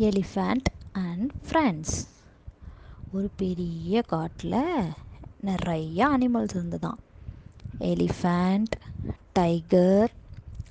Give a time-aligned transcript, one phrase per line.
[0.00, 2.06] Elephant and friends
[3.12, 4.92] ஒரு பெரிய காட்டில்
[5.40, 6.98] நிறைய அனிமல்ஸ் இருந்ததாம்
[7.78, 8.72] elephant
[9.32, 10.10] tiger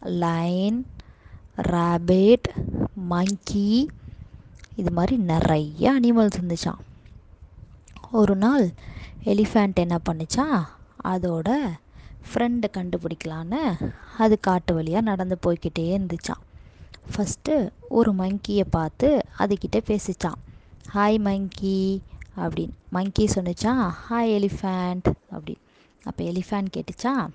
[0.00, 0.86] lion
[1.56, 2.48] rabbit
[2.94, 3.88] monkey
[4.76, 6.80] இது மாதிரி நிறைய அனிமல்ஸ் இருந்துச்சான்
[8.10, 8.70] ஒரு நாள்
[9.24, 10.64] எலிஃபேண்ட் என்ன பண்ணுச்சா?
[11.04, 11.58] அதோட
[12.34, 13.88] ஃப்ரெண்டை கண்டுபிடிக்கலான்னு
[14.18, 16.47] அது காட்டு வழியாக நடந்து போய்க்கிட்டே இருந்துச்சான்
[17.14, 20.38] ஃபஸ்ட்டு ஒரு மங்கியை பார்த்து அதுக்கிட்ட பேசிச்சான்.
[20.94, 22.02] ஹாய் மங்கி
[22.36, 22.74] அப்படின்னு.
[22.90, 25.62] மங்கி சொன்னிச்சான் ஹாய் எலிஃபேண்ட் அப்படின்னு.
[26.04, 27.28] அப்போ எலிஃபேண்ட் கேட்டுச்சா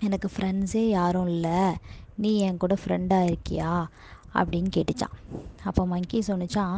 [0.00, 1.76] எனக்கு ஃப்ரெண்ட்ஸே யாரும் இல்லை.
[2.14, 3.86] நீ என் கூட ஃப்ரெண்டாக இருக்கியா?
[4.34, 5.16] அப்படின்னு கேட்டுச்சான்.
[5.64, 6.76] அப்போ மங்கி சொன்னிச்சான்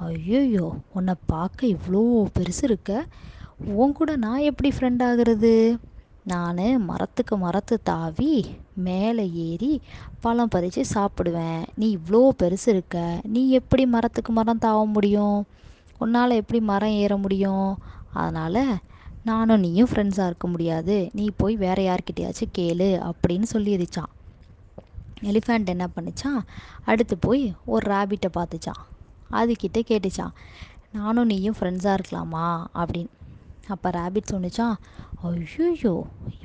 [0.00, 3.06] ஐயோயோ உன்னை பார்க்க இவ்வளோ பெருசு இருக்க.
[3.64, 5.78] உன் கூட நான் எப்படி ஃப்ரெண்ட் ஆகிறது?
[6.24, 9.80] நான் மரத்துக்கு மரத்து தாவி மேலே ஏறி
[10.20, 11.66] பழம் பறித்து சாப்பிடுவேன்.
[11.74, 15.46] நீ இவ்வளோ பெருசு இருக்க நீ எப்படி மரத்துக்கு மரம் தாவ முடியும்?
[15.98, 17.78] உன்னால் எப்படி மரம் ஏற முடியும்?
[18.12, 18.78] அதனால்
[19.24, 21.10] நானும் நீயும் ஃப்ரெண்ட்ஸாக இருக்க முடியாது.
[21.12, 24.12] நீ போய் வேறு யார்கிட்டயாச்சும் கேளு அப்படின்னு சொல்லிடுச்சான்
[25.22, 26.40] எலிஃபண்ட் என்ன பண்ணிச்சான்?
[26.84, 28.82] அடுத்து போய் ஒரு ரேபிட்டை பார்த்துச்சான்.
[29.30, 30.34] அதுக்கிட்ட கேட்டுச்சான்
[30.92, 32.64] நானும் நீயும் ஃப்ரெண்ட்ஸாக இருக்கலாமா?
[32.74, 33.12] அப்படின்னு.
[33.68, 34.76] அப்போ ரேபிட் சொன்னிச்சான்
[35.22, 35.94] ஐயோ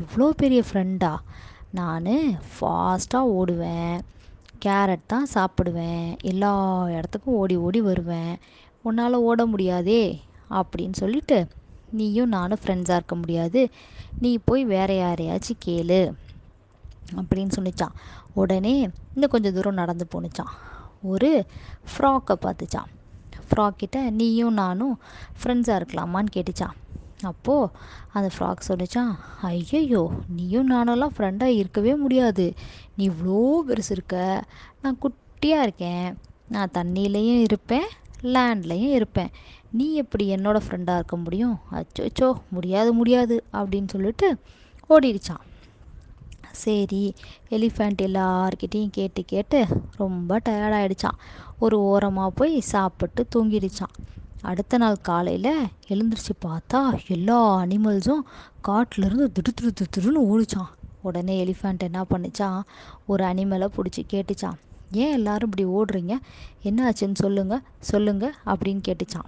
[0.02, 1.16] இவ்வளோ பெரிய ஃப்ரெண்டா
[1.72, 2.08] நான்
[2.54, 3.98] ஃபாஸ்ட்டாக ஓடுவேன்.
[4.66, 6.18] கேரட் தான் சாப்பிடுவேன்.
[6.22, 6.52] எல்லா
[6.90, 8.40] இடத்துக்கும் ஓடி ஓடி வருவேன்.
[8.84, 11.48] உன்னால் ஓட முடியாதே அப்படின்னு சொல்லிட்டு
[11.92, 13.70] நீயும் நானும் ஃப்ரெண்ட்ஸாக இருக்க முடியாது.
[14.20, 16.14] நீ போய் வேற யாரையாச்சும் கேளு
[17.18, 17.98] அப்படின்னு சொன்னிச்சான்
[18.34, 20.54] உடனே இன்னும் கொஞ்சம் தூரம் நடந்து போணுச்சான்
[21.02, 21.46] ஒரு
[21.92, 22.90] ஃப்ராக்கை பார்த்துச்சான்
[23.50, 25.00] ஃப்ராக்கிட்ட நீயும் நானும்
[25.42, 26.76] ஃப்ரெண்ட்ஸாக இருக்கலாமான்னு கேட்டுச்சான்
[27.24, 27.72] அப்போது
[28.14, 32.54] அந்த ஃப்ராக் சொன்னிச்சான் ஐயையோ நீயும் நானெல்லாம் ஃப்ரெண்டாக இருக்கவே முடியாது.
[32.96, 34.44] நீ இவ்வளோ பெருசு இருக்க.
[34.82, 36.18] நான் குட்டியாக இருக்கேன்.
[36.50, 37.88] நான் தண்ணியிலையும் இருப்பேன்
[38.24, 39.32] லேண்ட்லேயும் இருப்பேன்.
[39.72, 41.58] நீ எப்படி என்னோடய ஃப்ரெண்டாக இருக்க முடியும்?
[41.72, 44.38] அச்சோச்சோ முடியாது முடியாது அப்படின்னு சொல்லிட்டு
[44.90, 45.44] ஓடிடுச்சான்.
[46.52, 47.14] சரி
[47.50, 49.66] எலிஃபண்ட் எல்லார்கிட்டேயும் கேட்டு கேட்டு
[49.96, 51.20] ரொம்ப டயர்டாயிடுச்சான்
[51.60, 53.96] ஒரு ஓரமாக போய் சாப்பிட்டு தூங்கிடுச்சான்.
[54.42, 58.22] அடுத்த நாள் காலையில் எழுந்திரிச்சு பார்த்தா எல்லா அனிமல்ஸும்
[58.68, 60.68] காட்டிலேருந்து திடு திடு திடு ஓடிச்சான்
[61.02, 62.62] உடனே எலிஃபண்ட் என்ன பண்ணிச்சான்
[63.06, 64.58] ஒரு அனிமலை பிடிச்சி கேட்டுச்சான்
[64.92, 66.18] ஏன் எல்லாரும் இப்படி ஓடுறீங்க?
[66.62, 69.26] என்ன ஆச்சுன்னு சொல்லுங்கள் சொல்லுங்கள் அப்படின்னு கேட்டுச்சான்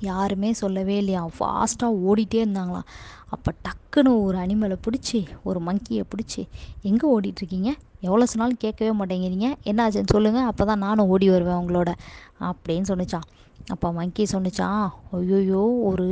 [0.00, 1.28] யாருமே சொல்லவே இல்லையா?
[1.38, 2.86] ஃபாஸ்ட்டாக ஓடிட்டே இருந்தாங்களாம்.
[3.26, 6.48] அப்போ டக்குன்னு ஒரு அனிமலை பிடிச்சி ஒரு மங்கியை பிடிச்சி
[6.82, 7.72] எங்கே ஓடிட்டுருக்கீங்க?
[8.00, 9.54] எவ்வளோ சொன்னாலும் கேட்கவே மாட்டேங்கிறீங்க.
[9.62, 11.92] என்ன ஆச்சுன்னு சொல்லுங்கள் அப்போ தான் நானும் ஓடி வருவேன் உங்களோட
[12.40, 13.28] அப்படின்னு சொன்னிச்சான்
[13.72, 14.82] அப்போ மங்கி சொன்னிச்சான்
[15.12, 16.06] ஐயோயோ ஒரு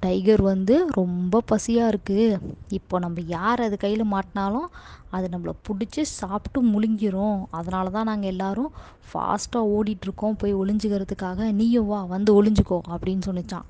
[0.00, 2.38] டைகர் வந்து ரொம்ப பசியாக இருக்குது
[2.70, 4.68] இப்போ நம்ம யார் அது கையில் மாட்டினாலும்
[5.10, 7.38] அது நம்மளை பிடிச்சி சாப்பிட்டு முழுங்கிரும்.
[7.50, 8.72] அதனால தான் நாங்கள் எல்லோரும்
[9.08, 13.68] ஃபாஸ்ட்டாக ஓடிட்டுருக்கோம் போய் ஒளிஞ்சுக்கிறதுக்காக நீயும் வா வந்து ஒளிஞ்சிக்கோ அப்படின்னு சொன்னிச்சான்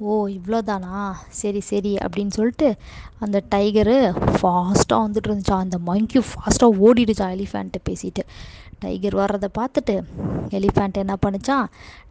[0.00, 0.98] ஓ இவ்வளோதானா
[1.40, 2.68] சரி சரி அப்படின்னு சொல்லிட்டு
[3.18, 3.96] அந்த டைகரு
[4.36, 8.22] ஃபாஸ்ட்டாக வந்துட்டு இருந்துச்சான் அந்த மங்கி ஃபாஸ்ட்டாக ஓடிடுச்சான் எலிஃபேண்ட்டை பேசிட்டு.
[8.80, 9.94] டைகர் வர்றதை பார்த்துட்டு
[10.58, 11.66] எலிஃபேண்ட் என்ன பண்ணிச்சான்?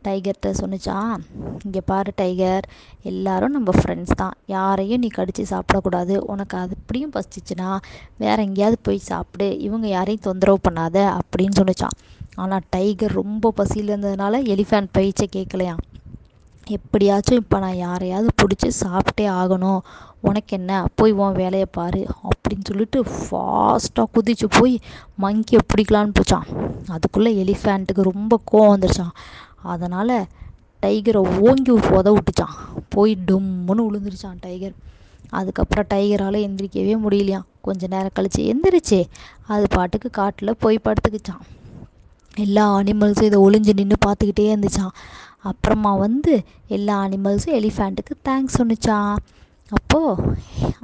[0.07, 1.16] டைகர்கிட்ட சொன்னிச்சான்
[1.63, 2.66] இங்கே பாரு டைகர்
[3.12, 4.35] எல்லாரும் நம்ம ஃப்ரெண்ட்ஸ் தான்.
[4.46, 6.18] யாரையும் நீ கடித்து சாப்பிடக்கூடாது.
[6.34, 7.69] உனக்கு அது அப்படியும் பசிச்சுன்னா
[8.18, 9.50] வேறு எங்கேயாவது போய் சாப்பிடு.
[9.59, 11.97] இவங்க யாரையும் தொந்தரவு பண்ணாத அப்படின்னு சொன்னிச்சான்.
[12.35, 15.84] ஆனால் டைகர் ரொம்ப பசியில் இருந்ததுனால எலிஃபேண்ட் பேச்சை கேட்கலையாம்
[16.69, 19.80] எப்படியாச்சும் இப்போ நான் யாரையாவது பிடிச்சி சாப்பிட்டே ஆகணும்.
[20.19, 20.88] உனக்கு என்ன?
[20.96, 22.07] போய் உன் வேலையை பாரு.
[22.30, 24.80] அப்படின்னு சொல்லிட்டு ஃபாஸ்ட்டாக குதிச்சு போய்
[25.22, 26.47] மங்கியை பிடிக்கலான்னு போச்சான்
[26.88, 29.16] அதுக்குள்ளே எலிஃபேண்ட்டுக்கு ரொம்ப கோவம் வந்துருச்சான்.
[29.63, 30.25] அதனால்
[30.81, 32.56] டைகரை ஓங்கி உத விட்டுச்சான்.
[32.90, 34.75] போய் டொம்முன்னு விழுந்துருச்சான் டைகர்
[35.30, 37.47] அதுக்கப்புறம் டைகரால் எந்திரிக்கவே முடியலையாம்.
[37.62, 39.00] கொஞ்ச நேரம் கழித்து எந்திரிச்சு
[39.47, 41.44] அது பாட்டுக்கு காட்டில் போய் படுத்துக்கிச்சான்
[42.40, 44.94] எல்லா அனிமல்ஸும் இதை ஒளிஞ்சு நின்று பார்த்துக்கிட்டே இருந்துச்சான்
[45.44, 46.34] அப்புறமா வந்து
[46.68, 49.14] எல்லா அனிமல்ஸும் எலிஃபேண்ட்டுக்கு தேங்க்ஸ் சொன்னிச்சான்
[49.78, 50.34] அப்போது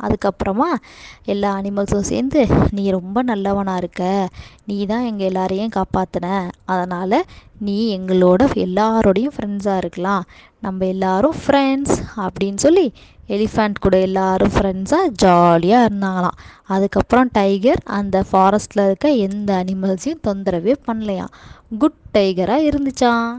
[0.06, 0.68] அதுக்கப்புறமா
[1.26, 2.42] எல்லா அனிமல்ஸும் சேர்ந்து
[2.72, 4.04] நீ ரொம்ப நல்லவனாக இருக்க.
[4.66, 6.28] நீ தான் எங்கள் எல்லாரையும் காப்பாற்றின
[6.66, 7.18] அதனால்
[7.60, 10.24] நீ எங்களோட எல்லாரோடையும் ஃப்ரெண்ட்ஸாக இருக்கலாம்.
[10.60, 12.94] நம்ம எல்லாரும் ஃப்ரெண்ட்ஸ் அப்படின்னு சொல்லி
[13.36, 16.38] எலிஃபண்ட் கூட எல்லாரும் ஃப்ரெண்ட்ஸாக ஜாலியாக இருந்தாங்களாம்.
[16.66, 21.34] அதுக்கப்புறம் டைகர் அந்த ஃபாரஸ்ட்டில் இருக்க எந்த அனிமல்ஸையும் தொந்தரவே பண்ணலையாம்.
[21.78, 23.30] குட் டைகராக இருந்துச்சான்